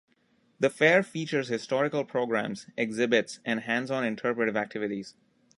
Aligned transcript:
The 0.59 0.71
fair 0.71 1.03
features 1.03 1.49
historical 1.49 2.03
programs, 2.03 2.65
exhibits 2.75 3.39
and 3.45 3.59
hands-on 3.59 4.03
interpretive 4.03 4.57
activities. 4.57 5.13